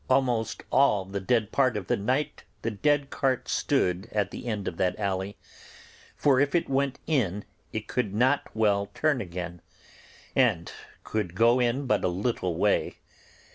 Almost 0.09 0.63
all 0.71 1.05
the 1.05 1.19
dead 1.19 1.51
part 1.51 1.77
of 1.77 1.85
the 1.85 1.95
night 1.95 2.43
the 2.63 2.71
dead 2.71 3.11
cart 3.11 3.47
stood 3.47 4.07
at 4.11 4.31
the 4.31 4.47
end 4.47 4.67
of 4.67 4.77
that 4.77 4.97
alley, 4.97 5.37
for 6.15 6.39
if 6.39 6.55
it 6.55 6.67
went 6.67 6.97
in 7.05 7.45
it 7.71 7.87
could 7.87 8.11
not 8.11 8.49
well 8.55 8.87
turn 8.95 9.21
again, 9.21 9.61
and 10.35 10.71
could 11.03 11.35
go 11.35 11.59
in 11.59 11.85
but 11.85 12.03
a 12.03 12.07
little 12.07 12.55
way. 12.57 12.97